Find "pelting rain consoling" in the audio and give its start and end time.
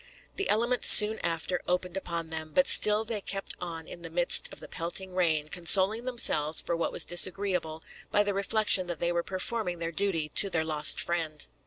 4.67-6.05